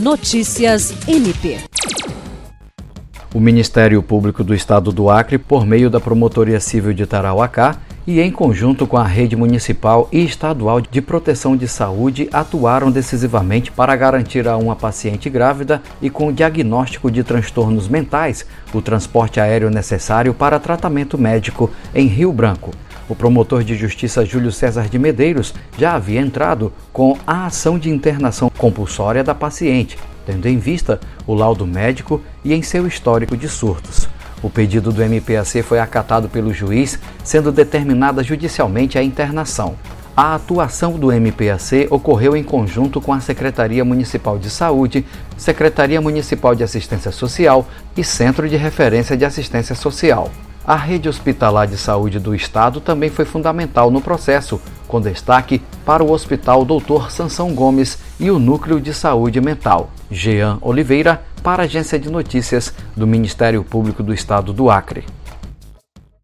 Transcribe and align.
Notícias 0.00 0.94
MP. 1.08 1.58
O 3.34 3.40
Ministério 3.40 4.00
Público 4.00 4.44
do 4.44 4.54
Estado 4.54 4.92
do 4.92 5.10
Acre, 5.10 5.38
por 5.38 5.66
meio 5.66 5.90
da 5.90 5.98
Promotoria 5.98 6.60
Civil 6.60 6.94
de 6.94 7.04
Tarauacá 7.04 7.78
e 8.06 8.20
em 8.20 8.30
conjunto 8.30 8.86
com 8.86 8.96
a 8.96 9.02
Rede 9.02 9.34
Municipal 9.34 10.08
e 10.12 10.24
Estadual 10.24 10.80
de 10.80 11.02
Proteção 11.02 11.56
de 11.56 11.66
Saúde, 11.66 12.28
atuaram 12.32 12.92
decisivamente 12.92 13.72
para 13.72 13.96
garantir 13.96 14.46
a 14.46 14.56
uma 14.56 14.76
paciente 14.76 15.28
grávida 15.28 15.82
e 16.00 16.08
com 16.08 16.32
diagnóstico 16.32 17.10
de 17.10 17.24
transtornos 17.24 17.88
mentais 17.88 18.46
o 18.72 18.80
transporte 18.80 19.40
aéreo 19.40 19.68
necessário 19.68 20.32
para 20.32 20.60
tratamento 20.60 21.18
médico 21.18 21.72
em 21.92 22.06
Rio 22.06 22.32
Branco. 22.32 22.70
O 23.08 23.14
promotor 23.14 23.64
de 23.64 23.74
justiça 23.74 24.24
Júlio 24.24 24.52
César 24.52 24.88
de 24.88 24.98
Medeiros 24.98 25.54
já 25.78 25.94
havia 25.94 26.20
entrado 26.20 26.72
com 26.92 27.16
a 27.26 27.46
ação 27.46 27.78
de 27.78 27.88
internação 27.88 28.50
compulsória 28.50 29.24
da 29.24 29.34
paciente, 29.34 29.96
tendo 30.26 30.46
em 30.46 30.58
vista 30.58 31.00
o 31.26 31.34
laudo 31.34 31.66
médico 31.66 32.20
e 32.44 32.52
em 32.52 32.60
seu 32.60 32.86
histórico 32.86 33.36
de 33.36 33.48
surtos. 33.48 34.06
O 34.42 34.50
pedido 34.50 34.92
do 34.92 35.02
MPAC 35.02 35.62
foi 35.62 35.80
acatado 35.80 36.28
pelo 36.28 36.52
juiz, 36.52 36.98
sendo 37.24 37.50
determinada 37.50 38.22
judicialmente 38.22 38.98
a 38.98 39.02
internação. 39.02 39.74
A 40.14 40.34
atuação 40.34 40.98
do 40.98 41.12
MPAC 41.12 41.86
ocorreu 41.90 42.36
em 42.36 42.42
conjunto 42.42 43.00
com 43.00 43.12
a 43.12 43.20
Secretaria 43.20 43.84
Municipal 43.84 44.38
de 44.38 44.50
Saúde, 44.50 45.06
Secretaria 45.36 46.00
Municipal 46.00 46.54
de 46.54 46.62
Assistência 46.64 47.10
Social 47.10 47.66
e 47.96 48.04
Centro 48.04 48.48
de 48.48 48.56
Referência 48.56 49.16
de 49.16 49.24
Assistência 49.24 49.74
Social. 49.74 50.30
A 50.68 50.76
rede 50.76 51.08
hospitalar 51.08 51.66
de 51.66 51.78
saúde 51.78 52.20
do 52.20 52.34
estado 52.34 52.78
também 52.78 53.08
foi 53.08 53.24
fundamental 53.24 53.90
no 53.90 54.02
processo, 54.02 54.60
com 54.86 55.00
destaque 55.00 55.62
para 55.82 56.04
o 56.04 56.12
Hospital 56.12 56.62
Dr. 56.62 57.08
Sansão 57.08 57.54
Gomes 57.54 57.96
e 58.20 58.30
o 58.30 58.38
Núcleo 58.38 58.78
de 58.78 58.92
Saúde 58.92 59.40
Mental. 59.40 59.88
Jean 60.10 60.58
Oliveira, 60.60 61.22
para 61.42 61.62
a 61.62 61.64
Agência 61.64 61.98
de 61.98 62.10
Notícias 62.10 62.74
do 62.94 63.06
Ministério 63.06 63.64
Público 63.64 64.02
do 64.02 64.12
Estado 64.12 64.52
do 64.52 64.68
Acre. 64.68 65.06